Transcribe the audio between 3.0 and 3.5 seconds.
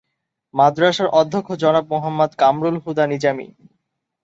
Nizami.